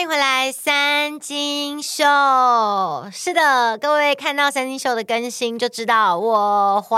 [0.00, 2.02] 欢迎回来，三金秀。
[3.12, 6.96] 是的，各位看到三金秀的更新就知道我回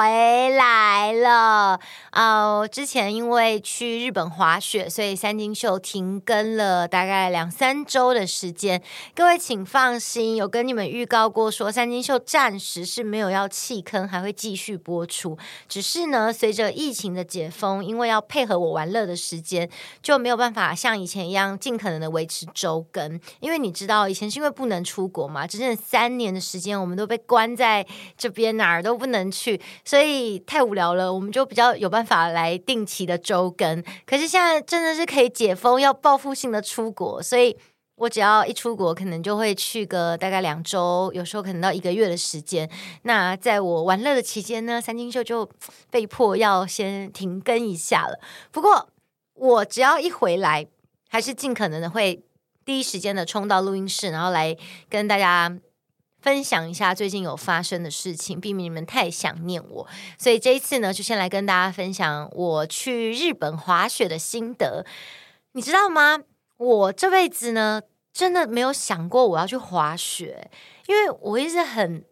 [0.50, 1.80] 来了。
[2.12, 8.80] 哦，之前因为去日本滑雪，所以三金秀停更了大概两三周的时间。
[9.16, 15.36] 各位请放心，有跟你们预告过说，三金秀暂时是没有要弃坑，还会继续播出。
[15.68, 19.68] 只是呢，随着疫情的解封，因为要配合我玩乐的时间，
[20.00, 22.86] 就没有办法像以前一样尽可能的维持周。
[22.92, 27.84] 跟，因为你知道以前是因为不能出国嘛，整整三年的时间，我们都被关在
[28.16, 31.12] 这边，哪儿都不能去，所以太无聊了。
[31.12, 33.82] 我们就比较有办法来定期的周更。
[34.06, 37.56] 可是现在真的是可以解封，要报复性的出国，所以
[37.96, 42.68] 我只要一出国，可能就会去个大概两周，有时候可能到一个月的时间。
[43.02, 45.48] 那在我玩乐的期间呢，三金秀就
[45.90, 48.20] 被迫要先停更一下了。
[48.50, 48.88] 不过
[49.34, 50.66] 我只要一回来，
[51.08, 52.22] 还是尽可能的会。
[52.64, 54.56] 第一时间的冲到录音室，然后来
[54.88, 55.58] 跟大家
[56.20, 59.86] 分享一下最近有发生的事情，避免你们太想念我。
[60.18, 64.86] 所以这一次呢，就先来跟大家分享我去日本滑雪的心得。
[65.52, 66.20] 你知道吗？
[66.56, 70.50] 我这辈子呢，真的没有想过我要去滑雪，
[70.86, 72.04] 因为我一直很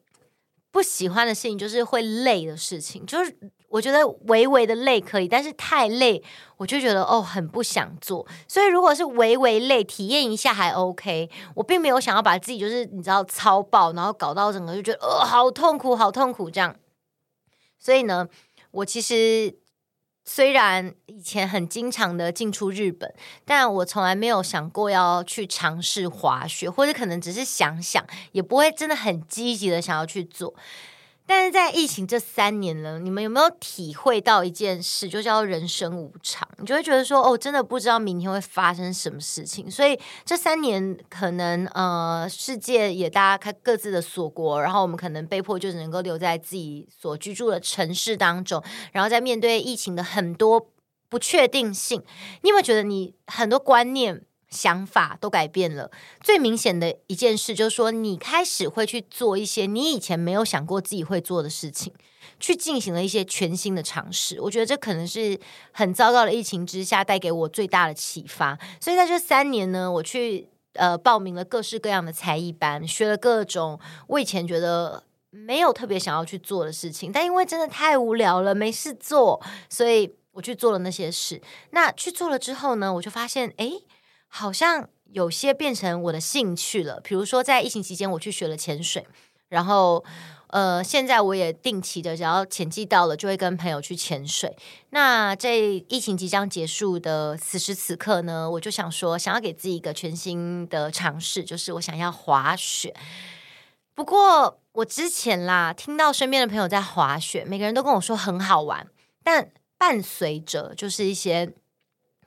[0.71, 3.37] 不喜欢的事情就是会累的事情，就是。
[3.71, 6.21] 我觉得微微的累可以，但是太累
[6.57, 8.27] 我就觉得哦很不想做。
[8.49, 11.31] 所以如果是微微累，体验一下还 OK。
[11.55, 16.75] 我并没有想要把自己就是你知道操爆，然后搞到整个就觉得呃好痛苦，好痛苦这样。
[17.79, 18.29] 所以呢，
[18.73, 19.57] 我其实
[20.25, 30.53] 虽然以前很经常的进出日本，但我从来没有想过要去尝试滑雪，或者可能只是想想，也不会真的很积极的想要去做。
[31.33, 36.48] 但是在疫情这三年了，你们有没有体会到一件事，就叫人生无常？
[36.59, 39.70] 你就会觉得说，哦，真的不知道明天会发生什么事情。
[39.70, 48.60] 所以这三年可能呃，世界也大家开各自的锁国，然后我们可能被迫就只能够留在自己所居住的城市当中，
[48.91, 50.69] 然后在面对疫情的很多
[51.09, 52.03] 不确定性，
[52.43, 54.21] 你有没有觉得你很多观念？
[54.50, 55.91] 想法都改变了，
[56.22, 61.93] 最明显的一件事就是说，你开始会去做一些你以前没有想过自己会做的事情，
[62.41, 64.41] 去进行了一些全新的尝试。
[64.41, 65.38] 我觉得这可能是
[65.71, 68.59] 很糟糕的疫情之下带给我最大的启发。
[68.81, 73.78] 所以在这三年呢，我去呃报名了各式各样的才艺班，学了各种
[74.09, 81.41] 我以前觉得没有特别想要去做的事情，但因为真的太无聊了，没事做，所以我去做了那些事。
[81.71, 83.71] 那去做了之后呢，我就发现，哎。
[84.33, 89.05] 好像有些变成我的兴趣了，比如说在疫情期间，我去学了潜水，
[89.49, 90.05] 然后
[90.47, 94.57] 呃，现在我也定期的，只要潜季到了，就会跟朋友去潜水。
[94.91, 102.95] 那在疫情即将结束的此时此刻呢，我就想说，想要给自己一个全新的尝试，就是我想要滑雪。
[103.95, 108.87] 不过我之前啦，听到身边的朋友在滑雪，每个人都跟我说很好玩，
[109.25, 111.53] 但伴随着就是一些。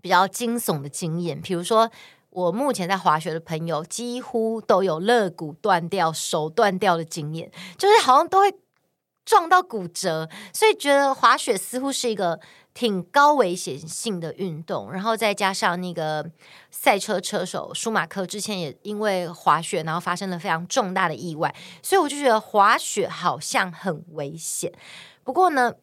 [0.03, 1.89] 比较惊悚的经验，比如说
[2.29, 8.53] 我目前在滑雪的朋友，几乎都有肋骨断掉、手断掉的经验，就是好像都会
[9.23, 12.37] 撞到骨折，所以觉得滑雪似乎是一个
[12.73, 14.91] 挺高危险性的运动。
[14.91, 16.29] 然后再加上那个
[16.69, 24.69] 赛车车手舒马克之前也因为滑雪，然后发生了非常重大的意外，所以我就觉得滑雪好像很危险。
[25.23, 25.75] 不过呢，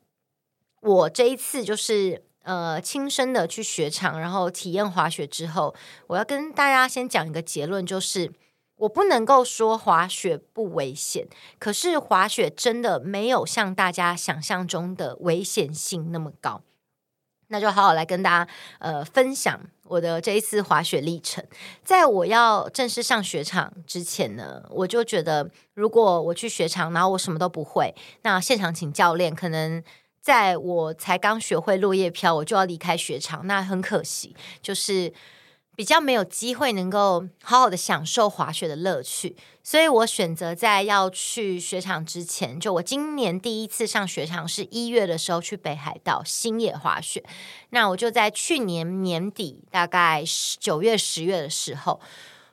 [0.82, 2.22] 我这一次就是。
[2.42, 5.74] 呃，亲身的去雪场，然后体验滑雪之后，
[6.06, 8.32] 我要跟大家先讲一个结论，就是
[8.76, 11.28] 我不能够说滑雪不危险，
[11.58, 16.62] 可是滑雪真的没有像大家想象中的危险性那么高。
[17.48, 21.44] 那就好好来跟大家呃分享我的这一次滑雪历程。
[21.84, 29.84] 在我要正式上雪场之前呢，我就觉得如果我去雪场，然后我什么都不会，那现场请教练可能。
[30.20, 35.10] 在我才刚学会落叶飘，我就要离开雪场，那很可惜，就是
[35.74, 39.34] 比较没有机会能够好好的享受滑雪的乐趣。
[39.62, 47.24] 所以我选择在要去雪场之前，就我今年第一次上雪场是一月的时候去北海道新野滑雪。
[47.70, 50.22] 那我就在去年年底，大概
[50.58, 51.98] 九月、十月的时候，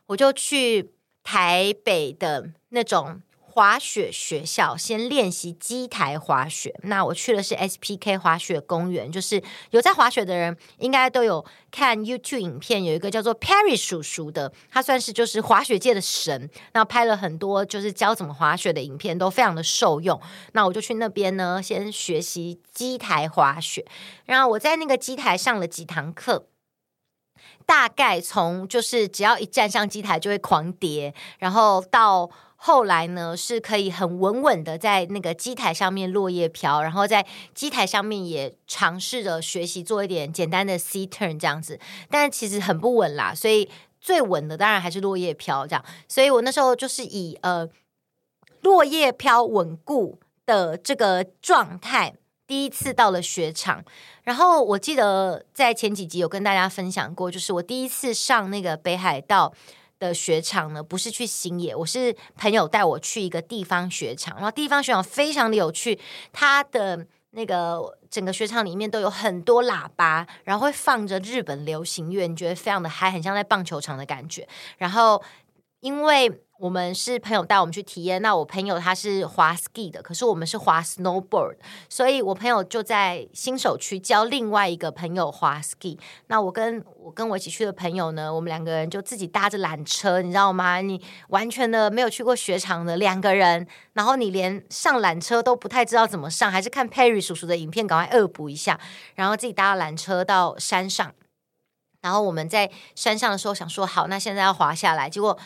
[0.05, 0.91] 我就去
[1.21, 3.21] 台北的那种。
[3.57, 6.79] 滑雪学校先练习机台滑雪。
[6.83, 16.47] 那我去的是 SPK 滑雪公园，就是有在滑雪的人应该都有看 YouTube 影片，有一个叫做 Perry 叔叔的，他算是就是滑雪界的神。
[16.73, 20.21] 那拍了很多就是教怎么滑雪的影片，都非常的受用。
[20.51, 23.83] 那我就去那边呢，先学习机台滑雪。
[24.25, 26.45] 然后我在那个机台上了几堂课。
[27.65, 32.29] 大概从就是只要一站上机台就会狂跌，然后到。
[32.67, 41.79] 后来呢，是可以很稳稳的在那个机台上面落叶飘，然后在机台上面也尝试着学习做一点简单的 C turn 这样子，
[42.09, 43.69] 但其实很不稳啦，所以
[44.01, 47.69] 最稳的当然还是落叶飘这样，所以我那时候就是以呃
[48.59, 52.15] 落叶飘稳固的这个状态，
[52.45, 53.81] 第一次到了雪场，
[54.23, 59.53] 然后我记得在前几集有跟大家分享过，就是我第一次上那个北海道。
[59.99, 65.99] 的雪场呢，不是去星野，我是朋友带我去一个地方雪场，然后地方雪场非常的有趣，
[66.31, 74.47] 它的那个整个雪场里面都有很多喇叭，然后会放着日本流行乐，你觉得非常的嗨，很像在棒球场的感觉，
[74.77, 75.23] 然后
[75.81, 76.41] 因为。
[76.59, 81.55] 我们是朋友带我们去体验，那我朋友他是滑 ski 的，可是我们是滑 snowboard，
[81.87, 85.99] 所以我朋友就在新手区教另外一个朋友滑 ski。
[86.27, 90.81] 那我跟我跟我一起去的朋友呢，我们两个人就自己搭着缆车，你知道吗？
[90.81, 90.99] 你
[91.29, 98.79] 完全的没有去过雪场的两个人，然后你连上缆车都不太知道怎么上，还是看 Perry 叔叔的影片，赶快恶补一下，
[99.13, 101.13] 然后自己搭缆车到山上。
[102.01, 105.37] 然后我们在山上的时候想说，好，那现在要滑下来，结果。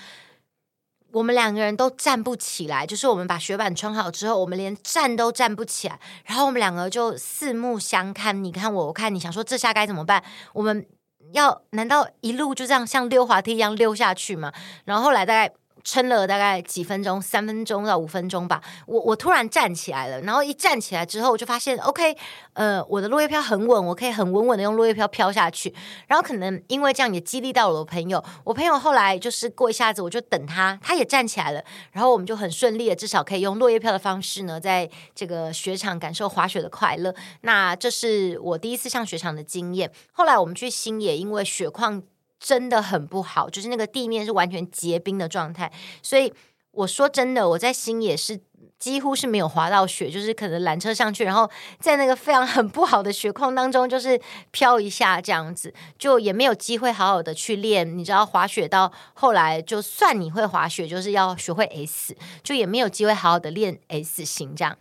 [1.11, 5.99] 我们两个人都站不起来，就是我们把雪板穿好之后，我们连站都站不起来。
[6.25, 10.23] 然后我们两个就四目相看，你看我，我看你，想说这下该怎么办？
[10.53, 10.85] 我们
[11.33, 14.51] 要难道一路就这样像溜滑梯一样溜下去吗？
[14.85, 15.53] 然后后来大概。
[15.83, 18.61] 撑了大概几分钟，三分钟到五分钟吧。
[18.85, 22.15] 我我突然站起来了，然后一站起来之后，我就发现，OK，
[22.53, 25.73] 呃，我的落叶飘很稳，我可以很稳稳的用落叶飘飘下去。
[26.07, 37.13] 然后可能因为这样也激励到了我朋友，我朋友后来就是过一下子，我就等他，他也站起来了，然后我们就很顺利的，至少可以用落叶飘的方式呢，在这个雪场感受滑雪的快乐。
[37.41, 39.91] 那这是我第一次上雪场的经验。
[40.11, 42.03] 后来我们去星野，因为雪况。
[42.41, 45.71] 真的很不好，就是那个地面是完全结冰的状态，
[46.01, 46.33] 所以
[46.71, 48.39] 我说真的，我在新野是
[48.79, 51.47] 几乎是没有滑到雪，就是可能缆车上去，然后
[51.79, 57.95] 在那个非常很不好的雪况当中，就是飘一下这样子，就也没有机会好好的去练。
[57.95, 64.75] 你知道滑雪到后来，就算你会滑雪，就是要学会 S，就也没有机会好好的练 S 型这样。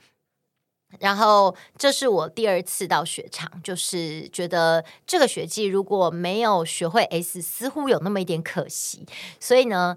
[0.98, 9.06] 然后这是我第二次到雪场，就是觉得这个雪季如果没有学会 S，似乎有那么一点可惜。
[9.38, 9.96] 所以呢，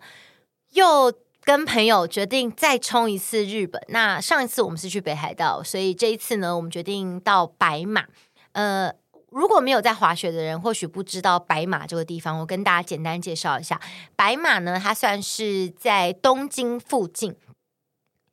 [0.71, 1.11] 又
[1.41, 3.81] 跟朋友决定再冲一次日本。
[3.89, 8.05] 那上一次我们是去北海道，所以这一次呢，我们决定到白马。
[8.53, 8.93] 呃，
[9.31, 13.81] 如果没有在滑雪的人，或许不知道白马这个地方，我跟大家简单介绍一下。
[14.15, 17.35] 白马呢，它算是在东京附近。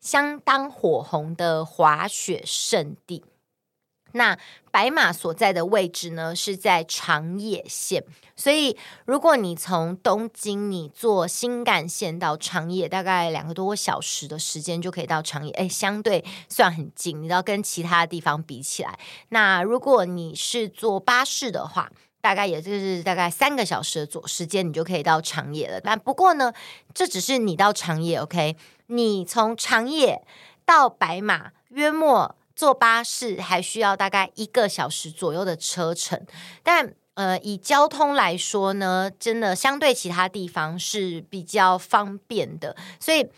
[0.00, 3.24] 相当火红的滑雪胜地。
[4.12, 4.36] 那
[4.72, 8.04] 白马所在的位置呢，是在长野县。
[8.34, 15.52] 所以，如果你从东京你坐新干线到长野，大概两个多小时的时间就可以到长野。
[15.52, 17.22] 哎，相对算很近。
[17.22, 18.98] 你知道，跟其他地方比起来，
[19.28, 25.80] 那如果你是坐巴士的话，大概也就是大概三个小时的坐时间，你就可以到长野了。
[25.80, 26.52] 但不过呢，
[26.94, 28.56] 这只是你到长野，OK。
[28.86, 30.22] 你从长野
[30.64, 36.26] 到白马，约莫坐巴士还需要大概一个小时左右的车程，
[36.62, 42.74] 但呃，以交通来说呢，真的相对其他地方是比较方便的。
[42.98, 43.28] 所以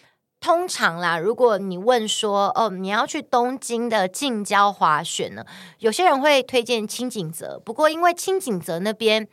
[0.42, 5.46] 通常啦，如果你问说哦，你要去东京的近郊滑雪呢，
[5.78, 9.28] 有些人会推荐青井泽，不过因为青井泽那边。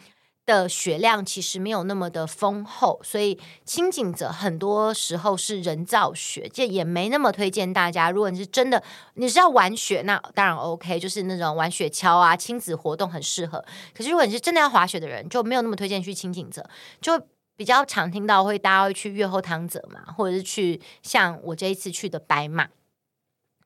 [0.46, 8.10] 的雪量其实没有那么的丰厚，所以青井泽很多时候是人造雪，这也没那么推荐大家。
[8.10, 8.82] 如果你是真的
[9.14, 13.64] 你是要玩雪，那当然 OK，就是那种玩雪橇啊，亲子活动很适合。
[13.96, 16.68] 可是如果你是真的要滑雪的人，就没有那么推荐去青井泽，
[17.00, 17.22] 就
[17.60, 22.70] 比较常听到会大家会去越后汤泽嘛，或者是去像我这一次去的白马。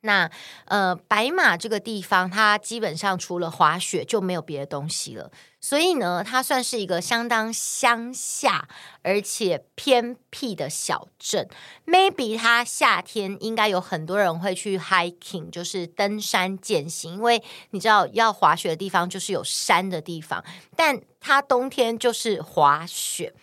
[0.01, 0.29] 那
[0.65, 5.29] 呃，白马这个地方，它基本上除了滑雪就没有别的东西了，
[5.61, 8.67] 所以呢，它算是一个相当乡下
[9.03, 11.47] 而且偏僻的小镇。
[11.85, 20.43] Maybe 它夏天应该有很多人会去 hiking，就是登山健行，因为你知道要滑雪的地方就是有山的地方，
[20.75, 23.33] 但它冬天就是滑雪，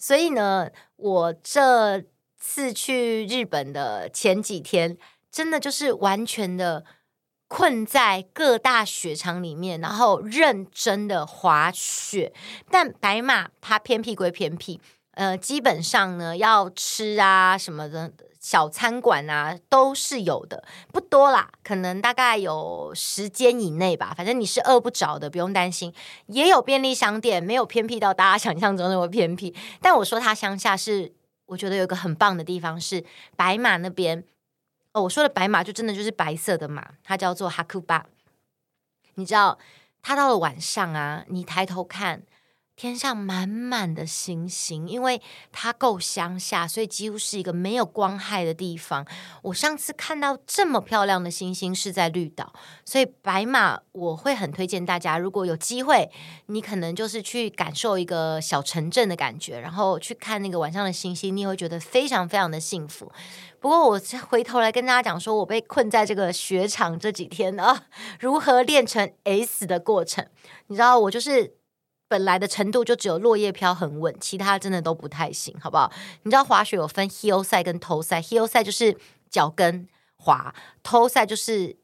[0.00, 2.02] 所以呢，我这
[2.36, 4.98] 次去日本的前几天。
[5.32, 6.84] 真的就是完全的
[7.46, 12.32] 困在各大雪场里面，然后认真的滑雪。
[12.68, 14.80] 但白马它偏僻归偏僻，
[15.12, 24.14] 呃，基本上呢要吃啊什么的，小餐馆啊，都是有的，不多啦，可能大概有十间以内吧。
[24.16, 25.94] 反正你是饿不着的，不用担心。
[26.26, 29.54] 也有便利商店，没有偏僻到大家想象中那么偏僻。
[29.82, 31.12] 但我说它乡下是，
[31.44, 33.04] 我觉得有一个很棒的地方是
[33.36, 34.24] 白马那边。
[34.92, 38.06] 哦，我说的白马就真的就是白色的马，它叫做哈库巴。
[39.16, 39.58] 你知道，
[40.00, 42.22] 它到了晚上啊，你抬头看。
[42.80, 45.20] 天上满满的星星，因为
[45.52, 49.06] 它够乡下，所以几乎是一个没有光害的地方。
[49.42, 52.54] 我上次看到这么漂亮的星星是在绿岛，
[52.86, 56.10] 所以白马我会很推荐大家，如果有机会，
[56.46, 63.12] 你可能就是去感受一个小城镇的感觉，然后去看那个晚上的星星，你会觉得非常非常的幸福。
[63.60, 67.82] 不过我回头来跟大家讲，说我被困在这个雪场这几天啊，
[68.18, 70.26] 如何练成 S 的过程，
[70.68, 71.59] 你知道我就是。
[72.10, 75.92] 本来的程度就只有落叶飘很稳，其他真的都不太行，好不好？
[76.24, 78.96] 你知道滑雪有分 heel 赛跟偷赛，heel 赛就是
[79.30, 79.86] 脚跟
[80.16, 80.52] 滑
[80.82, 81.76] 偷赛就是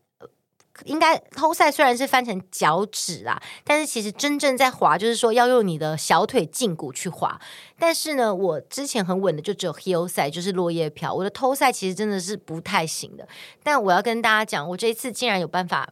[0.85, 7.41] 应该偷赛虽然是翻成脚趾啦，但是其实真正在滑就是说要用你的小腿胫骨去滑。
[7.79, 11.15] 但是呢，我之前很稳的就只有 heel 赛，就是落叶飘。
[11.15, 13.29] 我的偷赛其实真的是不太行的。
[13.63, 15.89] 但我要跟大家讲，我这一次竟然有办法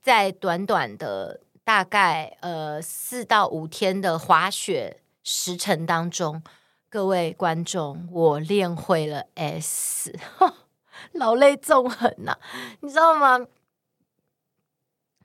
[0.00, 1.42] 在短短的。
[1.64, 6.42] 大概呃四到五天的滑雪时程当中，
[6.90, 10.14] 各位观众，我练会了 S，
[11.12, 12.36] 老泪纵横呐，
[12.80, 13.46] 你知道吗？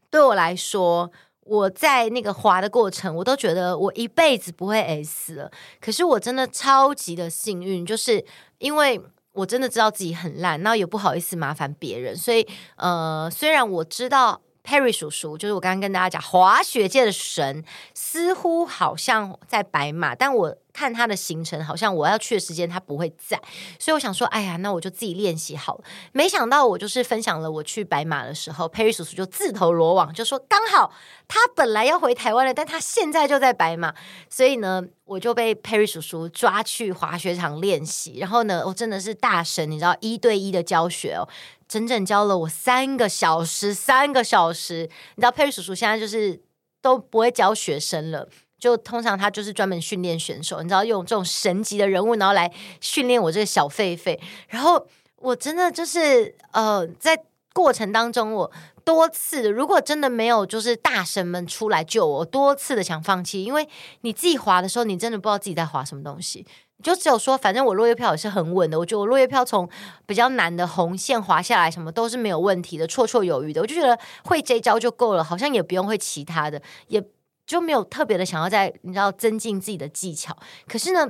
[0.09, 5.51] 对我来说，我在那个滑的过程，我都觉得我一辈子不会 S 了。
[5.81, 8.25] 可是我真的超级的幸运，就是
[8.59, 9.01] 因为
[9.33, 14.41] 我真的知道自己很烂，然后也不好意思麻烦别人，所以呃，虽然我知道。
[14.69, 17.63] Perry 叔叔就是我刚刚跟大家讲滑雪界的神，
[17.95, 23.41] 似乎好像在白马，但我看他的行程，好像我要去的时间他不会在，
[23.79, 25.83] 所以我想说，哎呀，那我就自己练习好了。
[26.11, 30.93] 没想到我就是分享了我去白马的时候，Perry 叔叔就自投罗网，就说刚好
[31.27, 33.95] 他本来要回台湾了，但他现在就在白马，
[34.29, 38.19] 所以呢，我就被 Perry 叔叔抓去滑雪场练习。
[38.19, 41.27] 然后呢，我真的是大神，你知道，一对一的教学哦。
[41.69, 44.89] 整整教了我三个小时，三个小时。
[45.15, 46.41] 你知道佩瑞叔叔现在就是
[46.81, 50.63] 都不会教学生了，就通常他就是专门训练选手。
[50.63, 54.19] 你知道，用这种神级的人物，然后来训练我这个小狒狒。
[54.47, 57.23] 然后我真的就是呃，在
[57.53, 58.51] 过程当中，我
[58.83, 63.69] 多次如果真的没有就是大神们出来救我，多次的想放弃，因为
[64.01, 66.47] 你自己滑的时候，你真的不知道自己在滑什么东西。
[66.81, 68.79] 就只有说，反正我落叶飘也是很稳的。
[68.79, 69.67] 我觉得我落叶飘从
[70.05, 73.61] 比较难的红线滑下来，什么都是没有问题的，绰绰有余的。
[73.61, 77.03] 我就觉得会这一招就够了，好像也不用会其他的，也
[77.45, 80.37] 就没有特别的想要在你知道增进自己的技巧。
[80.69, 81.09] 可是呢，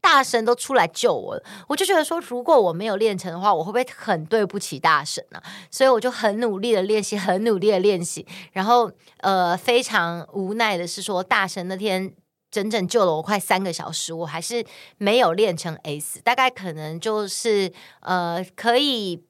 [0.00, 5.40] 大神都出来救我了，我就觉得说，如果我没有练成的话，我会不会很对不起大神呢？
[5.70, 8.26] 所以我就很努力的练习，很努力的练习。
[8.50, 12.12] 然后呃，非常无奈的是说，大神那天。
[12.50, 14.64] 整整救了我快三个小时，我还是
[14.98, 19.22] 没有练成 S，大概可能就是呃可以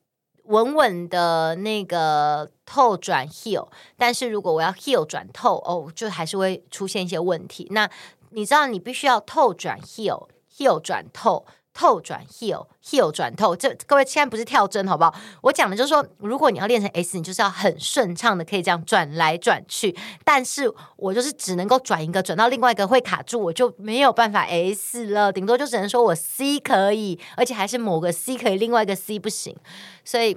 [0.44, 7.68] 稳稳的那个透转 hill，但是如果我要 hill 转透哦，就还是会出现一些问题。
[7.70, 7.88] 那
[8.30, 11.46] 你知道你必须要透转 hill，hill 转透。
[11.72, 15.14] 透转 hill hill 转透这各位现在不是跳针好不好？
[15.42, 19.96] 我讲的就是说，如果你要练成 S，你就是要很顺畅的可以这样转来转去。
[20.24, 25.32] 但是我就是只能够转一个，转到另外一个会卡住，我就没有办法 S 了。
[25.32, 29.56] 顶多就只能说我 C 可以，而且还是某个 C 可以，另外一个 C 不行。
[30.04, 30.36] 所以。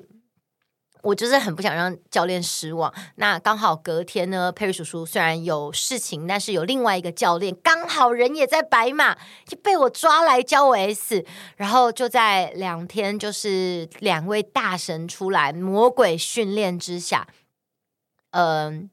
[1.04, 2.92] 我就是很不想让教练失望。
[3.16, 9.14] 那刚好隔天呢佩瑞叔叔虽然有事情，但是有另外一个教练刚好人也在白马，
[9.46, 11.26] 就被我抓来教我 S。
[11.58, 17.28] 然后就在两天，就是两位大神出来魔鬼训练之下，
[18.32, 18.90] 嗯，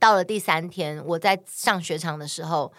[0.00, 2.72] 到了第三天，我在上雪场的时候，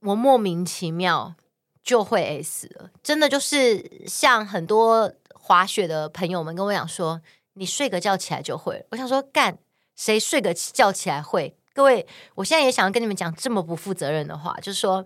[0.00, 1.36] 我莫名其妙
[1.80, 5.12] 就会 S 了，真的就是像很多。
[5.46, 7.20] 滑雪的朋友们跟我讲说
[7.52, 9.58] ：“你睡个觉起来就会。”我想说：“干，
[9.94, 15.04] 谁睡个觉起来会？”各位，我现在也想要跟你们讲这么不负责任的话，就是说，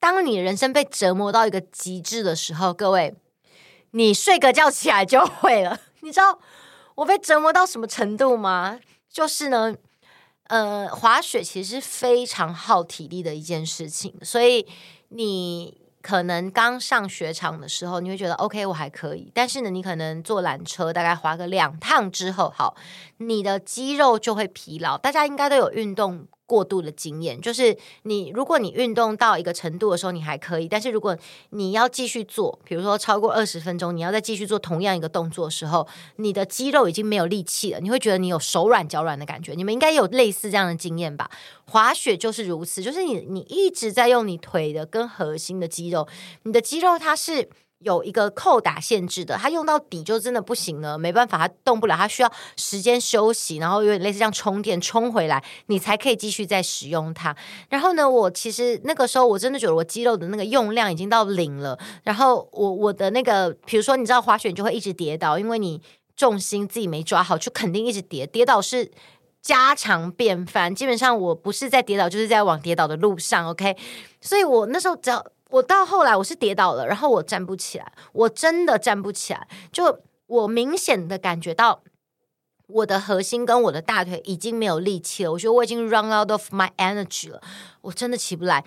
[0.00, 3.14] 当你人生被折磨到一个极致的时候，各位，
[3.92, 5.78] 你睡个觉起来就会了。
[6.02, 6.40] 你知道
[6.96, 8.80] 我被折磨到什么程度吗？
[9.08, 9.76] 就是呢，
[10.48, 14.66] 呃，滑雪其实是非常耗体力的一件事情，所以
[15.10, 15.86] 你。
[16.08, 19.30] 可能刚上雪场的时候，你会觉得 OK，我还可以。
[19.34, 22.74] 但是呢，你可能坐缆车，大概滑个两趟之后，好，
[23.18, 24.96] 你的肌肉就会疲劳。
[24.96, 31.14] 大家应该都有运动过度的经验，就是你如果你运动到一个程度的时候，你还可以；但是如果
[31.50, 35.86] 你要继续做，比如说超过二十分钟，你要再继续做同样一个动作的时候，
[36.16, 39.52] 你的肌肉已经没有力气了，你会觉得你有手软脚软的感觉。
[39.52, 41.30] 你们应该有类似这样的经验吧？
[41.66, 46.08] 滑雪就是如此，就是你你一直在用你腿的跟核心的肌肉，
[46.44, 47.50] 你的肌肉它是。
[47.80, 57.36] 有一个扣打限制的，它用到底就真的不行了，没办法，它动不了，它需要时间休息，然后有点类似像充电充回来，你才可以继续再使用它。
[57.68, 61.78] 然后呢，我其实那个时候我真的觉得我肌肉的那个用量已经到零了。
[62.02, 65.80] 然后我我的那个，比如说你知道滑雪就会一直跌倒，因为你
[66.16, 68.90] 重心自己没抓好，就肯定一直跌，跌倒是
[69.40, 70.74] 家常便饭。
[70.74, 73.48] 基本上我不是在跌倒，就是在往跌倒的路上。
[73.48, 73.76] OK，
[74.20, 75.24] 所以我那时候只要。
[75.48, 79.48] 我到后来我是跌倒了，然后我站不起来，我真的站不起来。
[79.72, 81.82] 就我明显的感觉到
[82.66, 87.40] 我的核心跟我的大腿已经没有力气了，我觉得我已经 run out of my energy 了，
[87.80, 88.64] 我真的起不来。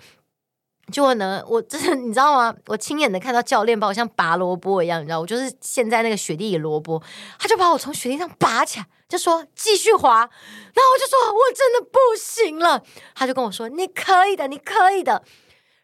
[0.90, 2.54] 就呢，我真的你知道吗？
[2.66, 7.00] 我亲眼的看到教练把我像拔萝卜一样，你知道，我就是现在那个雪地里萝卜，
[7.38, 10.18] 他就把我从雪地上拔起来，就说继续滑。
[10.18, 12.82] 然后我就说我真的不行了，
[13.14, 15.22] 他就跟我说你可以的，你可以的。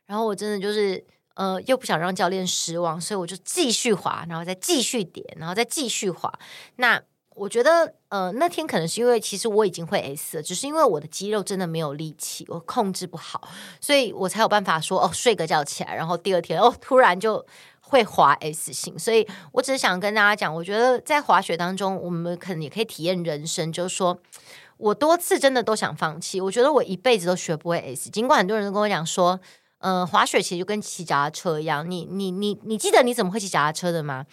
[0.08, 6.32] 然后我真的就是，呃，又不想让教练失望，所以我就继续滑，然后再继续点，然后再继续滑。
[6.76, 7.00] 那
[7.34, 13.48] 我觉得，呃，那天可能是因为其实我已经会 S 了，只是因为我的肌肉真的没有力气，我控制不好，
[13.82, 17.44] 所以我才有办法说，哦，睡个觉起来，然后第二天，哦，突然就
[17.80, 18.98] 会滑 S 型。
[18.98, 24.18] 所以我只是想跟大家讲，我觉得在滑雪当中，我们可能也可以体验人生，就是说
[24.78, 29.38] 我多次真的都想放弃，我觉得我一辈子都学不会 S，尽管很多人都跟我讲说。
[29.78, 34.26] 嗯、呃，滑雪其实就跟骑脚踏车一样，你你你你记得你怎么会骑脚踏车的吗？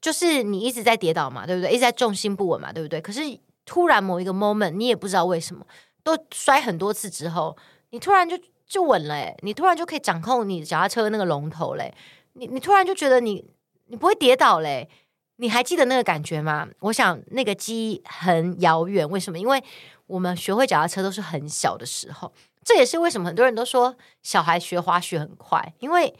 [0.00, 1.70] 就是你一直在跌倒嘛，对不对？
[1.70, 3.00] 一直在重心不稳嘛，对不对？
[3.00, 3.20] 可是
[3.64, 5.66] 突然某一个 moment，你也不知道为什么，
[6.04, 7.56] 都摔很多次之后，
[7.90, 11.92] 你突然就就稳了，诶，你突然就可以掌控你脚踏车的那个龙头嘞，
[12.34, 13.44] 你你突然就觉得你
[13.86, 14.88] 你不会跌倒嘞，
[15.36, 16.68] 你还记得那个感觉吗？
[16.80, 19.38] 我想那个记忆很遥远，为什么？
[19.38, 19.64] 因为
[20.06, 22.32] 我们学会脚踏车都是很小的时候。
[22.66, 26.12] 这也是为什么很多人都说小孩学滑雪很快，因为，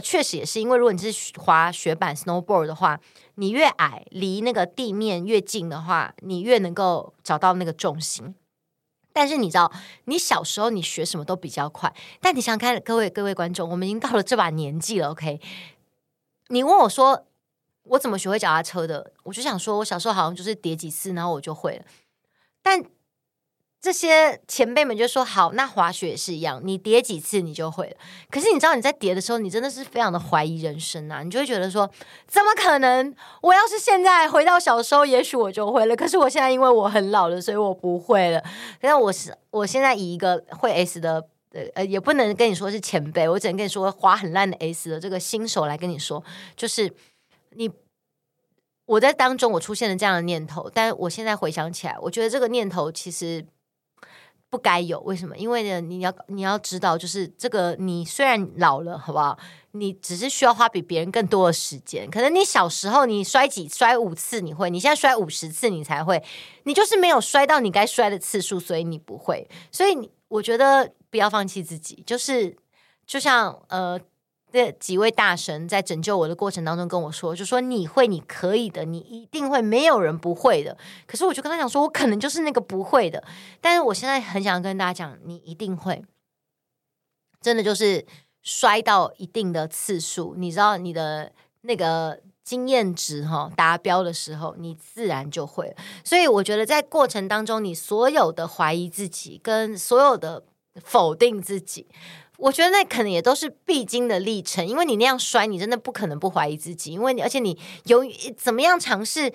[0.00, 3.00] 确实也是因为如果你是滑雪板 snowboard 的话，
[3.34, 8.32] 你越矮离那个地面越近的话，你越能够找到那个重心。
[9.12, 9.72] 但是你知道，
[10.04, 15.40] 你小时候你学什么都比较快，但你想想看，各位各位观众，我们已经到了这把年纪了，OK？
[16.46, 17.26] 你问我说
[17.82, 21.84] 我怎么学会脚踏车的，我就想说我小时候好像就是跌几次，然后我就会了，
[22.62, 22.84] 但。
[23.82, 27.96] 这些前辈们就说：“好，那滑雪也是一样，你叠几次你就会了。
[28.30, 31.24] 可是你知道你在叠的时候，你真的是非常的怀疑人生啊！
[31.24, 31.90] 你就会觉得说，
[32.28, 33.12] 怎么可能？
[33.40, 35.96] 我要是现在回到小时候，也许我就会了。
[35.96, 38.40] 可是我现在因为我很老了，所以我不会了。
[38.80, 41.26] 但我是我现在以一个会 S 的，
[41.74, 46.22] 呃，也不能跟你说是前辈，我只能跟你说滑很烂的 S 的这个新手来跟你说，
[46.54, 46.88] 就是
[47.56, 47.68] 你
[48.86, 53.44] 我在当中我出现了这样的念头，但我现在回想起来，我觉得这个念头其实。”
[54.52, 55.34] 不该有，为什么？
[55.34, 59.38] 因为呢，你要你要知道，就是这个，你虽然老了，好不好？
[59.70, 62.10] 你只是需要花比别人更多的时间。
[62.10, 66.22] 可能你小时候你摔几摔五次你会，你现在摔五十次你才会，
[66.64, 69.48] 你就是没有摔到你该摔的次数，所以你不会。
[69.70, 72.54] 所以我觉得不要放弃自己，就是
[73.06, 73.98] 就像呃。
[74.52, 80.76] 这几位大神在拯救我的过程当中跟我说，就说你会，你可以的，你一定会，没有人不会的。
[81.06, 83.24] 可是我就跟他讲说，我可能就是那个不会的。
[83.62, 86.04] 但是我现在很想跟大家讲，你一定会，
[87.40, 88.04] 真的就是
[88.42, 95.74] 摔到一定的次数，你知道你的那个经验值哈达标的时候，你自然就会。
[96.04, 101.86] 所以我觉得在过程当中，你所有的怀疑自己，跟所有的否定自己。
[102.42, 108.02] 我觉得那可能也都是必经的历程，因为你那样摔，你真的不可能不怀疑自己，因为你而且你有
[108.36, 109.32] 怎么样尝试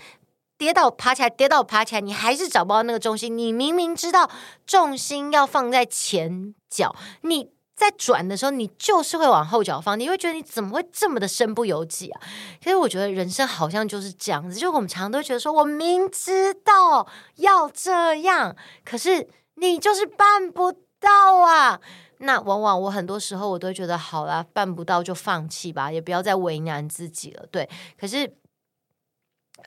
[0.57, 3.37] 跌倒爬起来，跌倒爬起来，你还是找不到那个重心。
[3.37, 4.29] 你明明知道
[4.65, 12.19] 重心要放在前脚，你在转的时候，你就是会往后脚放，你会觉得你怎么会这么的身不由己啊？
[12.61, 21.79] 其实我觉得人生好像就是这样子，就是我们常常都觉得说，我明知道要这样，可是你就是办不到啊。
[22.19, 27.45] 那往往我很多时候我都觉得好啦，办不到就放弃吧，也不要再为难自己了。
[27.51, 28.31] 对，可是，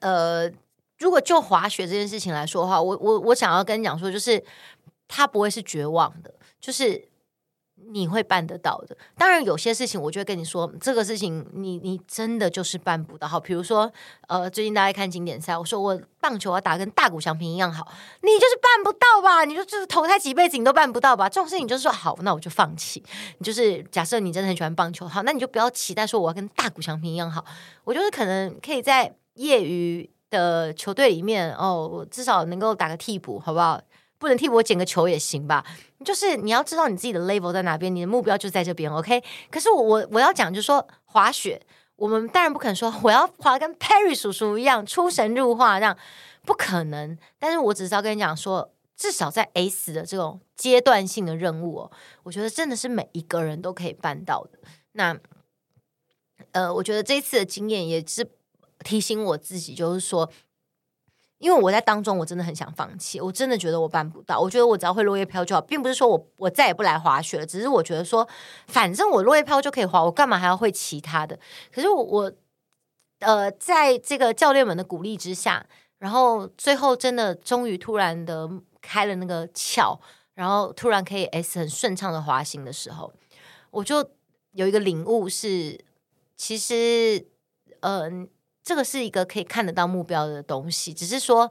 [0.01, 0.51] 呃，
[0.99, 4.43] 如果就滑雪这件事情来说的话，我我我想要跟你讲说，就是
[5.09, 7.10] 他不会是绝望的，就是
[7.93, 8.97] 你会办得到的。
[9.19, 13.27] 当然，有些事情我就会跟你说，这个事情你你真的就是办不到。
[13.27, 13.91] 好，比如说，
[14.29, 17.87] 呃，最近大家看经典赛，我说我棒球要打跟大谷翔平一样好，
[18.23, 19.45] 你就是办不到吧？
[19.45, 21.29] 你就就是投胎几辈子你都办不到吧？
[21.29, 23.03] 这种事情就是说好，那我就放弃。
[23.39, 27.45] 你就是假设你真的很喜欢棒球，好，那你就不要期待说我要跟大谷翔平一样好。
[27.85, 33.81] 我就是可能可以在业余的球队里面哦，至少能够打个替补，好不好？
[34.21, 35.65] 不能替我捡个球也行吧？
[36.05, 39.25] 就是你要知道你自己的 level 在哪边，你的目标就在这边，OK？
[39.51, 41.61] 可是我我我要讲，就是说滑雪，
[41.97, 45.97] 我们当然不可能说我要滑跟 Perry 叔叔一样出神入化，这样
[46.45, 47.17] 不可能。
[47.39, 51.91] 但是我只是要跟你讲说，至少在 S 的这种阶段性的任务哦，
[52.23, 54.59] 我觉得真的是每一个人都可以办到的。
[54.93, 55.19] 那
[56.53, 58.31] 呃，我觉得这一次的经验也是
[58.85, 60.31] 提醒我自己，就是说。
[61.41, 64.39] 因为我在当中，我真的很想放弃，我真的觉得我办不到。
[64.39, 68.29] 我觉得我只要会落叶飘就好，并不是说我我再也不来滑雪了，只是我觉得说，
[68.67, 71.39] 反正我落叶飘就可以滑，我干嘛还要会其他的？
[71.73, 72.33] 可是我我
[73.21, 75.65] 呃，在这个教练们的鼓励之下，
[75.99, 78.47] 然后最后真的终于突然的
[78.83, 79.99] 开了那个窍，
[80.35, 83.11] 然后突然可以 S 很顺畅的滑行的时候，
[83.71, 84.11] 我就
[84.53, 85.81] 有一个领悟是，
[86.37, 87.27] 其实
[87.81, 88.29] 嗯。
[88.63, 91.51] 这个是一个可以看得到目标的东西，只是说，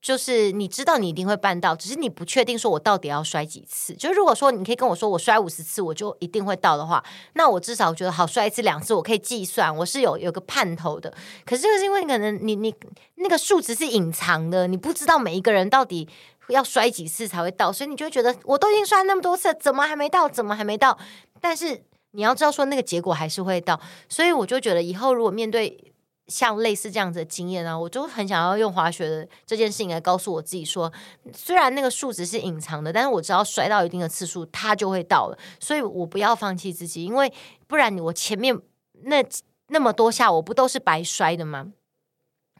[0.00, 3.94] 就是你知道你一定会办到，只是你不确定说我到底要摔几次。
[3.94, 7.02] 就如果说你可以跟我说我摔五十次我就一定会到的话，
[7.32, 11.10] 那我至少觉得好摔一次两次我可以计算，我是有有个盼头的。
[11.46, 12.74] 可是这个是因为可能你你
[13.14, 16.06] 那个数值是隐藏的，你不知道每一个人到底
[16.48, 20.28] 要摔几次才会到，所以你就会觉得我都已经摔那么多次，怎么还没到？
[20.28, 20.98] 怎么还没到？
[21.40, 23.80] 但是你要知道说那个结果还是会到，
[24.10, 25.92] 所以我就觉得以后如果面对。
[26.26, 30.90] 像类似这样子的经验啊，我就很想要用滑雪的这件事情来告诉我自己说，
[31.34, 35.38] 虽然那个数值是隐藏的，但是我只要摔到一定的次数，它就会到了。
[35.60, 37.30] 所以我不要放弃自己，因为
[37.66, 38.58] 不然我前面
[39.02, 39.22] 那
[39.68, 41.72] 那么多下，我不都是白摔的吗？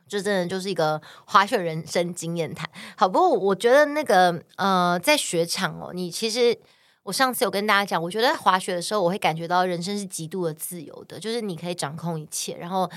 [0.06, 2.68] 就真的就是一个 滑雪人生经验谈。
[2.98, 6.54] 好，不过我觉得那个呃，在雪场哦，你其实
[7.04, 12.90] 我上次有跟大家讲，我觉得滑雪的时候，我会感觉到人生是极度的自由的，就是你可以掌控一切，然后。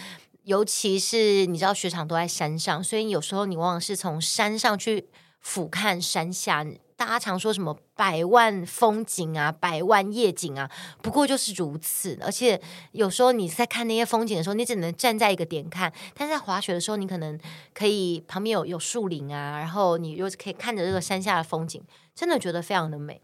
[0.47, 5.09] 尤其是你知道雪场都在山上，所以有时候你往往是从山上去
[5.41, 6.65] 俯瞰山下。
[6.95, 12.17] 大家常说什么百万风景啊，百万夜景啊，不过就是如此。
[12.21, 12.59] 而且
[12.93, 17.37] 有时候你在看那些风景的时候，你只能站在一个点看；但在滑雪的时候，你可能
[17.73, 21.83] 可以旁边有有树林啊，然后你又可以看着这个山下的风景，
[22.15, 23.21] 真的觉得非常的美。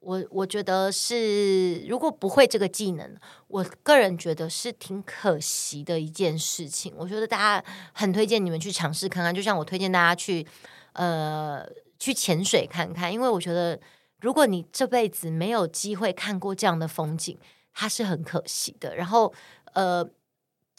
[0.00, 3.16] 我我觉得是，如果不会这个技能，
[3.48, 6.92] 我个人觉得是挺可惜的一件事情。
[6.96, 10.46] 我觉得大家很推荐你们去尝试看看，就像我推荐大家去，
[10.94, 11.64] 呃，
[11.98, 13.78] 去潜水看看，因为我觉得
[14.20, 17.38] 如果你这辈子没有机会看过这样的风景，
[17.74, 18.96] 它是很可惜的。
[18.96, 19.32] 然后，
[19.74, 20.08] 呃。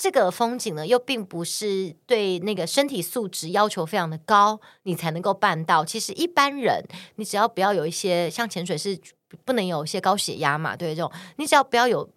[0.01, 5.85] 这个风景呢，又并不是对那个身体素质要求非常的高，你才能够办到。
[5.85, 6.83] 其实一般人，
[7.17, 8.99] 你只要不要有一些像潜水是
[9.45, 12.09] 不能有一些高血压嘛，对这种，你只要不要有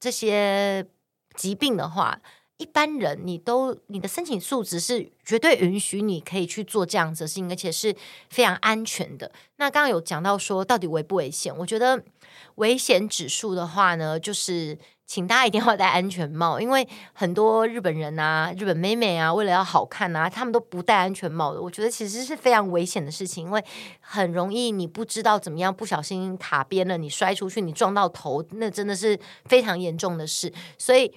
[0.00, 0.86] 这些
[1.34, 2.18] 疾病的话，
[2.58, 7.94] 一般人你都你的身体素质是绝对允许你可以去做这样子的事情，而且是
[8.30, 9.30] 非常安全的。
[9.56, 11.56] 那刚刚有讲到说到底危不危险？
[11.56, 12.02] 我觉得
[12.56, 14.78] 危险指数的话呢，就是。
[15.08, 21.62] 请大家一定要戴安全帽，因为很多日本人啊、日本妹妹啊，为了要好看啊，他们都不戴安全帽的。
[21.62, 23.64] 我觉得其实是非常危险的事情，因为
[24.00, 30.52] 很容易你不知道怎么样，不小心卡边了，你摔出去，你撞到头，那真的是非常严重的事。
[30.76, 31.12] 所以，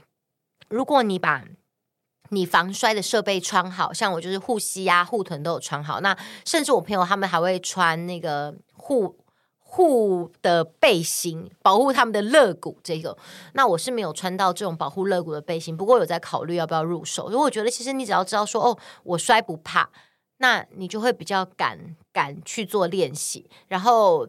[0.69, 1.43] 如果你把
[2.29, 9.17] 你防摔的设备穿好，像我就是护膝啊、护臀都有穿好，那甚至我朋友他们还会穿那个护。
[9.71, 13.15] 护的背心保护他们的肋骨，这个
[13.53, 17.29] 那我是没有穿到这种保护肋骨的背心，不过有在考虑要不要入手。
[17.29, 19.91] 如果我觉得其实你只要知道说哦，我摔不怕，
[20.37, 23.47] 那你就会比较敢敢去做练习。
[23.67, 24.27] 然后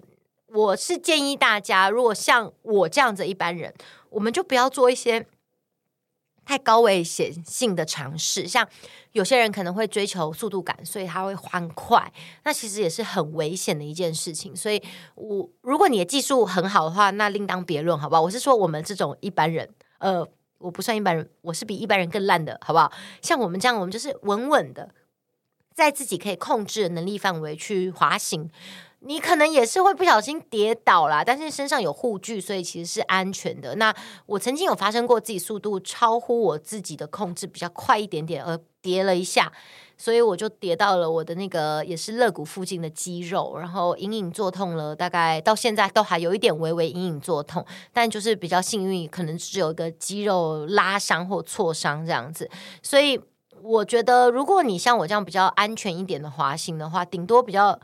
[0.49, 3.73] 我是建议大家，如果像我这样子一般人，
[4.11, 5.27] 我们就不要做一些。
[6.45, 8.67] 太高危险性的尝试，像
[9.13, 12.13] 有些人可能会追求速度感，所以他会欢快，
[12.45, 14.55] 那其实也是很危险的一件事情。
[14.55, 14.83] 所以
[15.15, 18.23] 我如果你的技术很好的话，那另当别论，好不好？
[18.23, 20.27] 我是说我们这种一般人，呃，
[20.59, 22.91] 我不算一般人，我是比一般人更烂的，好不好？
[23.23, 24.93] 像我们这样，我们就是稳稳的，
[25.73, 28.51] 在自己可以控制的能力范围去滑行。
[29.01, 33.75] 你可能也是会不小心跌倒啦，但是身上有护具，所以其实是安全的。
[33.77, 33.95] 那
[34.27, 39.51] 我曾经有发生过自己速度超乎我自己的控制比较快一点点，而跌了一下，
[39.97, 52.51] 所以我就跌到了我的那个也是肋骨附近的肌肉，然后隐隐作痛了，大概到现在都还有一点微微隐隐作痛，但就是比较幸运，可能只有一个肌肉拉伤或挫伤这样子。
[52.83, 53.19] 所以
[53.63, 57.79] 我觉得，如果你像我这样比较安全一点的滑行的话，顶多比较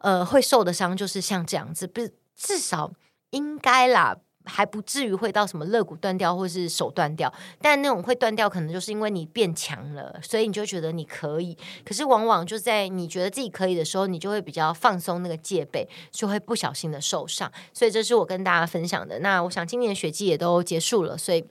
[0.00, 2.92] 呃会受的伤就是像这样子，不是至少
[3.30, 4.18] 应该啦。
[4.46, 11.56] 还不至于会到什么肋骨断掉或是手断掉，但那种会断掉，可能就是因为你变强了，所以你就觉得你可以。
[11.84, 17.52] 可是往往就在你觉得自己可以的时候，你就会比较放松那个戒备，就会不小心的受伤。
[17.74, 19.18] 所以这是我跟大家分享的。
[19.20, 21.44] 那我想今年雪季也都结束了，所以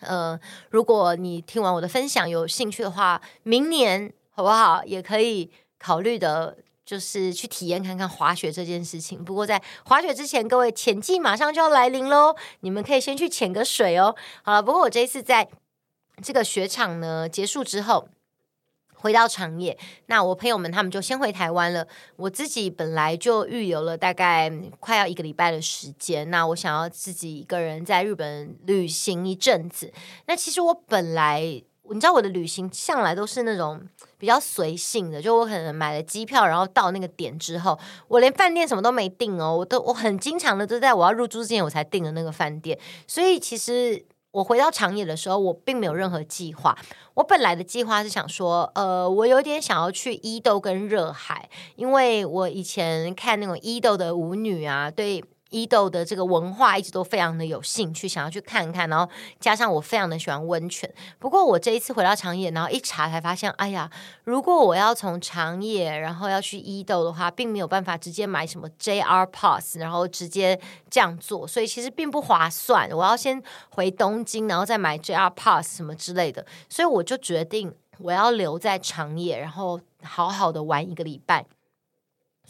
[0.00, 6.56] 呃，如果你听完我的分享有兴趣的话，明年好不好也可以考虑的。
[6.90, 9.24] 就是去体验看看滑雪这件事情。
[9.24, 14.16] 不过在滑雪之前，各位潜季马上就要来临喽，你们可以先去潜个水哦。
[14.42, 15.48] 好了，不过我这一次在
[16.20, 18.08] 这个雪场呢结束之后，
[18.96, 21.86] 回到长野，那我朋友们他们就先回台湾了。
[22.16, 24.50] 我自己本来就预留了大概
[24.80, 29.92] 快要一个礼拜的时间，那我想要自己一个人在日本旅行一阵子。
[30.26, 31.62] 那其实我本来。
[31.92, 33.80] 你知道我的旅行向来都是那种
[34.16, 46.78] 比较随性的，就我可能买了机票，然后到那个点之后，我连饭店什么都没订哦，我都我很经常的都在我要入住之前我才订的那个饭店，所以其实我回到长野的时候，我并没有任何计划。
[47.14, 55.24] 我本来的计划是想说，呃，我有点想要去伊豆跟热海，因为我以前看那种伊豆的舞女啊，对。
[55.50, 59.08] 伊豆的这个文化一直都非常的有兴趣，想要去看看，然后
[59.38, 60.92] 加上我非常的喜欢温泉。
[61.18, 63.90] 不过我这一次回到长野，然后一查才发现，哎呀，
[64.24, 72.90] 如果我要从长野然后要去伊豆的话，并没有办法直接买什么 JR Pass，然后直接这样做，所以其实并不划算。
[72.90, 81.44] 我要先回东京，然后再买 JR Pass 什么之类的，所以我就决定我要留在长野，然后好好的玩一个礼拜。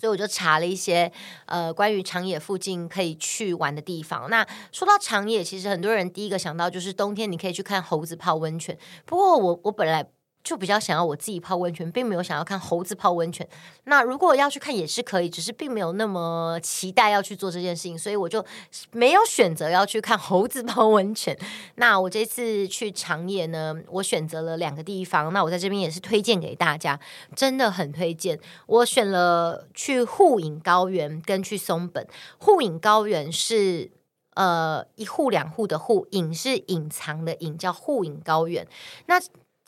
[0.01, 1.13] 所以我就查了一些
[1.45, 4.31] 呃关于长野附近可以去玩的地方。
[4.31, 8.79] 那说到长野，其实很多人第一个想到就是冬天你可以去看猴子泡温泉。
[9.05, 10.11] 不过我我本来。
[10.43, 13.47] 就比较想要我自己泡温泉，并没有想要看猴子泡温泉。
[13.85, 18.45] 那如果要去看也是可以，只是并没有那么期待要去做这件事情，所以我就
[18.93, 21.37] 没有选择要去看猴子泡温泉。
[21.77, 25.33] 那我这次去长野呢，我选择了两个地方。
[25.33, 26.99] 那我在这边也是推荐给大家，
[27.37, 28.39] 真的很推荐。
[28.67, 32.07] 我选了去户隐高原跟去松本。
[32.39, 33.91] 户隐高原是
[34.35, 38.67] 呃一户两户的户，隐是隐藏的隐，叫户隐高原。
[39.07, 39.21] 那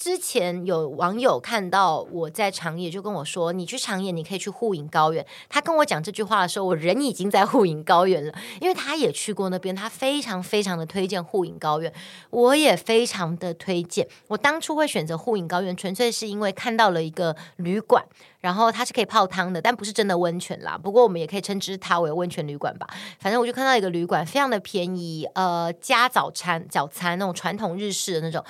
[0.03, 11.95] 之前有网友看到我在长野，就跟我说：“你去长野，你可以去户隐高原。”他跟我讲这句话的时候，我人已经在户隐高原了，因为他也去过那边，他非常非常的推荐户隐高原，
[12.31, 14.05] 我也非常的推荐。
[14.27, 18.05] 我当初会选择户隐高原，纯粹是因为看到了一个旅馆，
[18.41, 20.77] 然后它是可以泡汤的，但不是真的温泉啦。
[20.77, 22.89] 不过我们也可以称之它为温泉旅馆吧。
[23.21, 28.45] 反正我就看到一个旅馆，非常的便宜，呃，加早餐早餐那种传统日式的那种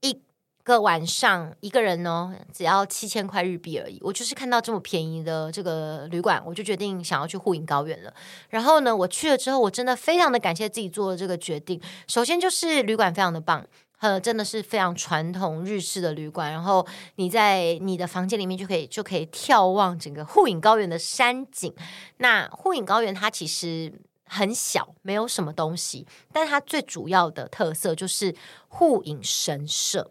[0.00, 0.22] 一。
[0.64, 3.98] 个晚上一个人哦，只要七千块日币而已。
[4.00, 8.12] 我就是看到这么便宜的这个旅馆，我就决定想要去户隐高原了。
[8.48, 11.78] 然后呢，我去了之后，我真的非常的感谢自己做的这个决定。
[12.08, 13.62] 首先就是旅馆非常的棒，
[13.98, 16.50] 呃，真的是非常传统日式的旅馆。
[16.50, 21.74] 然后你在你的房间里面就可以就可以眺望整个户隐高原的山景。
[22.16, 23.92] 那户隐高原它其实
[24.24, 28.34] 很小，没有什么东西，但它最主要的特色就是
[28.68, 30.10] 户隐神社。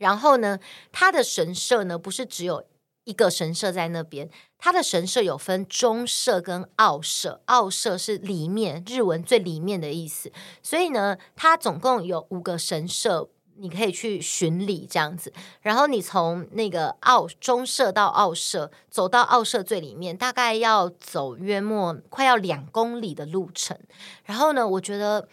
[0.00, 0.58] 然后呢，
[0.90, 2.64] 它的神社呢，不是只有
[3.04, 10.32] 一个神社在那边，它的神社有分中社跟奥社，奥社是里面，日文最里面的意思。
[10.62, 15.30] 所以呢，它总共有五个神社，你可以去巡礼这样子。
[15.60, 23.78] 然后你从那个奥中社到奥社，走到奥社最里面，大概要走约莫快要两公里的路程。
[24.24, 25.28] 然后呢，我觉得。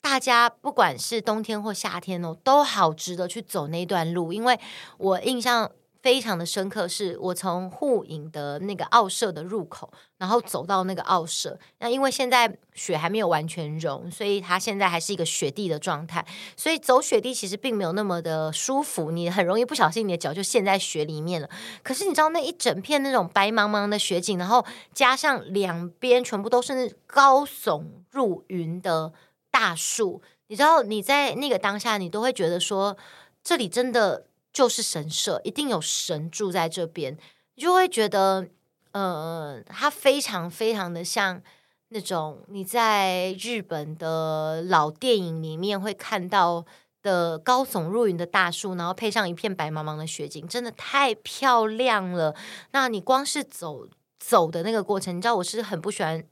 [0.00, 4.58] 大家不管是冬天或夏天哦，都好值得去走那段路，因为
[4.96, 11.58] 我印象非常的深刻，是我从户隐的那个奥舍的入口，然后走到那个奥舍。
[11.80, 16.24] 那因为现在雪还没有完全融，所以它现在还是一个雪地的状态，
[16.56, 21.50] 所以走雪地其实并没有那么的舒服，你很容易不小心你的脚就陷在雪里面了。
[21.82, 29.12] 可是你知道那一整片那种白茫茫的雪景，然后加上两边全部都是高耸入云的。
[29.50, 32.96] 大树，你知道你在那个当下，你都会觉得说，
[33.42, 37.16] 这里真的就是神社，一定有神住在这边，
[37.54, 38.46] 你就会觉得，
[38.92, 41.42] 呃，它非常非常的像
[41.88, 46.64] 那种你在日本的老电影里面会看到
[47.02, 52.34] 的高耸入云的大树，然后配上一片白茫茫的雪景，真的太漂亮了。
[52.72, 56.22] 那你光是走走的那个过程，你知道我是很不喜欢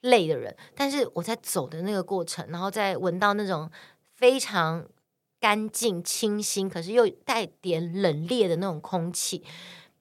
[0.00, 3.70] 累的人，但是我在走的那个过程，然后再闻到那种
[4.16, 4.86] 非常
[5.40, 9.44] 干净清新，可是又带点冷冽的那种空气，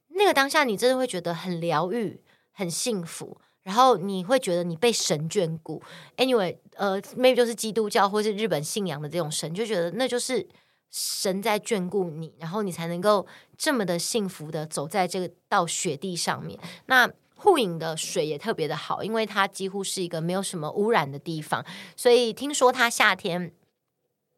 [0.10, 3.38] 那个当下你真的会觉得很疗愈、很幸福。
[3.63, 5.83] 然后你会觉得你被神眷顾
[6.15, 10.47] ，anyway，呃，maybe 就是基督教或是日本信仰的这种神，就觉得那就是
[10.89, 16.57] 神在眷顾你，然后你才能够这么的幸福的走在这个到雪地上面。
[16.86, 23.54] 那护影的水也特别的好，因为它几乎是一个没有什么污染的地方，所以听说它夏天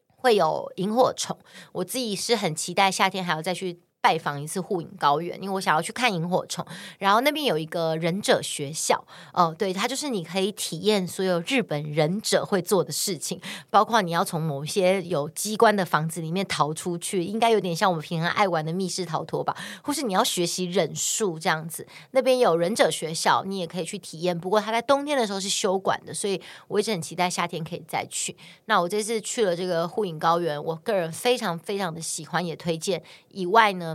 [0.06, 1.38] 会有萤火虫，
[1.72, 3.80] 我自己是很期待夏天还要再去。
[4.02, 6.66] 拜访一次户隐高原，因为我想要去看萤火虫。
[6.98, 21.86] 然后那边有一个忍者学校，哦，对，它就是你可以体验所有日本忍者会做的事情，包括你要从某些有机关的房子里面逃出去，应该有点像我们平常爱玩的密室逃脱吧，或是你要学习忍术这样子。
[22.12, 24.38] 那边有忍者学校，你也可以去体验。
[24.38, 28.34] 不过它在冬天的时候是休馆的，所以我一直很期待夏天可以再去。
[28.64, 33.02] 那我这次去了这个户隐高原，我个人非常非常的喜欢，也推荐。
[33.32, 33.90] 以外呢。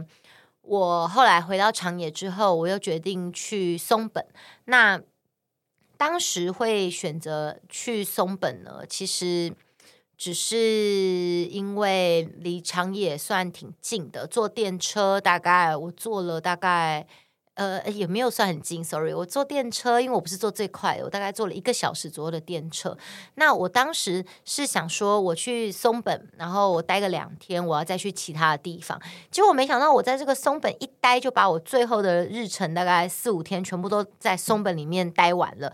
[0.65, 4.25] 我后来回到长野之后，我又决定去松本。
[4.65, 5.01] 那
[5.97, 9.54] 当时会选择去松本呢，其实
[10.17, 10.58] 只是
[11.45, 17.08] 因为离长野算挺近的，坐电车大概我坐了大概。
[17.56, 19.13] 呃，也没有算很近，sorry。
[19.13, 22.98] 我坐电车，因为我不是坐最快的，我大概坐了一个小时左右的电车。
[23.36, 29.02] 那我当时是想说，我去松本，然后我待个两天，我要再去其他的地方。
[29.32, 35.74] 结果没想到，我在这个松本一待，就把我最后的日程大概四五天全部都在松本里面待完了。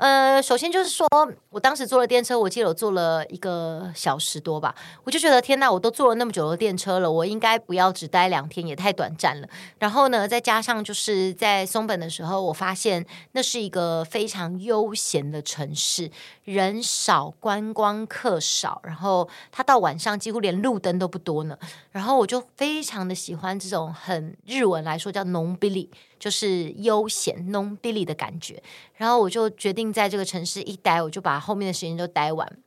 [0.00, 1.08] 呃，首先就是说，
[1.48, 9.48] 我当时坐了电车，我记得我坐了一个小时多吧，我就觉得天呐，我都坐了那么久的电车了，我应该不要只待两天，也太短暂了。
[9.78, 16.10] 然后呢，再加上就是在松本的时候，我发现那是一个非常悠闲的城市，
[16.44, 21.58] 人少，观光客少，然后它到晚上几乎连路灯都不多呢。
[21.92, 25.88] 然后我就非常的喜欢这种很日文来说叫のんびり。
[26.20, 28.62] 就是悠闲、のんびり的感觉，
[28.96, 32.58] 然后我就决定在这个城市一待，我就把后面的时间都待完。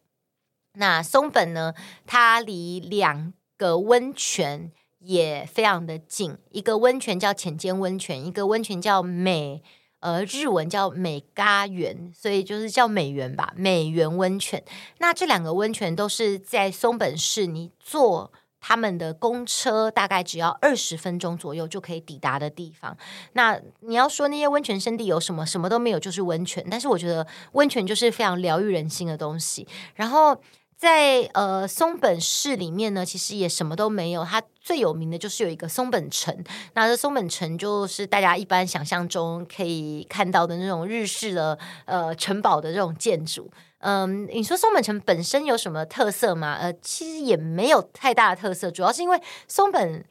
[0.73, 1.73] 那松本呢，
[2.05, 9.63] 它离两个温泉也非常的近，一个温泉叫浅间温泉，一个温泉叫美，
[9.99, 14.63] 呃，日文叫美嘎园，所以就是叫美园吧，美园温泉。
[14.99, 18.31] 那这两个温泉都是在松本市，你坐。
[18.66, 22.96] 他们的公车大概只要二十分钟左右就可以抵达的地方。
[23.34, 25.44] 那你要说那些温泉胜地有什么？
[25.44, 26.66] 什么都没有，就是温泉。
[26.70, 29.68] 但是我觉得温泉就是非常疗愈人心的东西。
[29.94, 30.34] 然后
[30.78, 34.24] 在呃松本市里面呢，其实也什么都没有。
[34.24, 36.34] 它最有名的就是有一个松本城。
[36.72, 43.50] 那这松本城就是大家一般想象中可以看到的那种日式的呃城堡的这种建筑。
[43.86, 46.56] 嗯，你说松本城本身有什么特色吗？
[46.58, 50.02] 呃，其实也没有太大的特色，主要是因为松本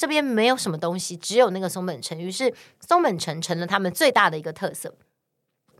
[0.00, 4.92] 这边没有什么东西，只有那个松本城，于是松本城成了他们最大的一个特色。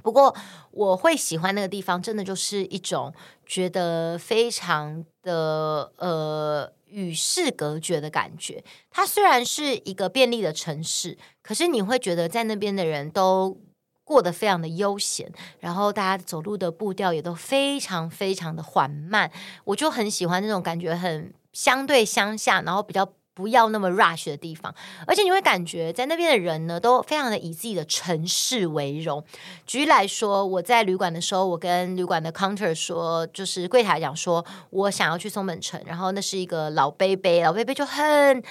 [0.05, 0.33] 不过
[0.71, 3.13] 我会喜欢那个地方，真的就是一种
[3.45, 8.63] 觉得非常的呃与世隔绝的感觉。
[8.89, 13.59] 它虽然是一个便利的城市，可是你会觉得在那边的人都。
[14.05, 19.31] 过得非常的悠闲，然后大家走路的步调也都非常非常的缓慢，
[19.65, 24.75] 我就很喜欢那种感觉，很相对乡下，然后比较不要那么 rush 的地方，
[25.07, 29.25] 而且你会感觉在那边的人呢，都非常的以自己的城市为荣。
[29.67, 38.43] 举例来说，我在旅馆的时候，我跟旅馆的 counter 说，就是柜台讲说，我想要去松本城，然后那是一个老杯杯，老杯杯就很。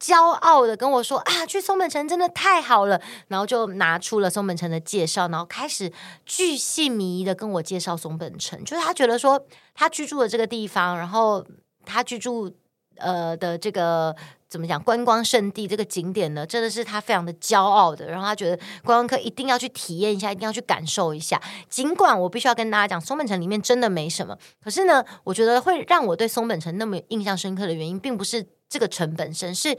[0.00, 5.92] 骄傲的跟我说啊，去松本城真的太好了，然后就拿出了松本城的介绍，然后开始
[6.24, 11.44] 巨细靡遗的跟我介绍松本城，就是他觉得说他居住的这个地方，然后
[11.84, 12.50] 他居住
[12.96, 14.16] 呃的这个
[14.48, 21.38] 怎么讲观光胜地这个景点呢，真的是他非常的骄傲的，然后他觉得观光客一定要去体验一下，一定要去感受一下。
[21.68, 28.46] 尽管我必须要跟大家讲，松本城里面真的没什么，可是呢，我觉得会让我对松本城那么印象深刻的原因，并不是。
[28.70, 29.76] 这个城本身是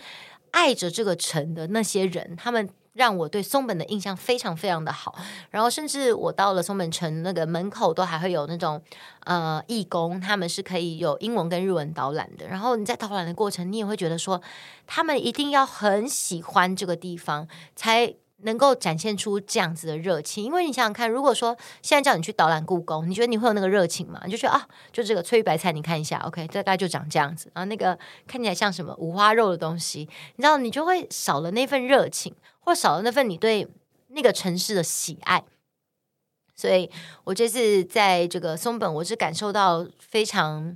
[0.52, 5.16] 爱着这个城的那些人，他们让我对松本的印象非常非常的好。
[5.50, 8.82] 然后，甚至我到了松本城那个门口，都还会有那种
[9.24, 12.46] 呃义工，他们是可以有英文跟日文导览的。
[12.46, 14.42] 然后你在导览的过程，你也会觉得说，
[14.86, 24.22] 他们一定要很喜欢这个地方，才能够展现出这样子的热情，因为你想想看，如果说现在叫你去导览故宫，你觉得你会有那个热情吗？
[24.26, 33.68] 你就觉得啊，就这个翠玉白菜，你看一下，OK，大概就长这样子，然后那个看起来像什么五花肉的东西，你知道，你就会少了那份热情，或少了那份你对
[34.10, 35.44] 那个城市的喜爱。
[36.56, 36.90] 所以
[37.24, 40.76] 我这次在这个松本，我是感受到非常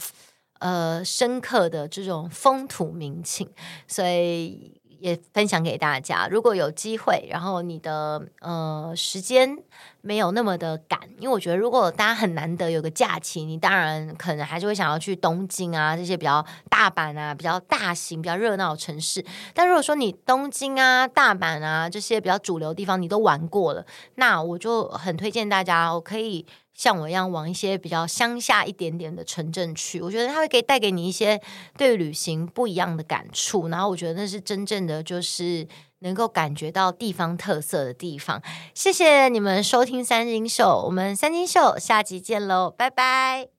[0.59, 3.49] 呃深刻的这种风土民情，
[3.88, 4.82] 所以。
[5.06, 9.56] 也分享给大家，如果有机会，然后你的呃时间
[10.01, 19.24] 没有那么的赶，因为我觉得如果大家很难得有个假期，你当然可能还是会想要去东京啊这些比较大阪啊比较大型、比较热闹的城市。
[19.53, 23.86] 但如果说你东京啊、大阪啊这些比较主流地方你都玩过了，
[24.16, 26.43] 那我就很推荐大家，我可以。
[26.76, 31.41] 像我一样往一些比较乡下一点点的城镇去，我觉得它会给带给你一些
[31.78, 33.69] 对旅行不一样的感触。
[33.69, 35.65] 然后我觉得那是真正的，就是
[35.99, 38.41] 能够感觉到地方特色的地方。
[38.73, 43.55] 谢谢你们收听三金秀，我们三金秀下集见喽，拜拜。